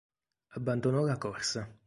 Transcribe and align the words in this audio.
Abbandonò 0.55 1.03
la 1.03 1.15
corsa. 1.19 1.69